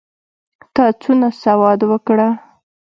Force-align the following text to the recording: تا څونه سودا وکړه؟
تا 0.73 0.85
څونه 1.01 1.27
سودا 1.41 1.85
وکړه؟ 1.89 2.27